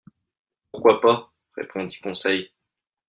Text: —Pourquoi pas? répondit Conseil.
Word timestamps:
—Pourquoi 0.71 0.99
pas? 0.99 1.31
répondit 1.55 2.01
Conseil. 2.01 2.49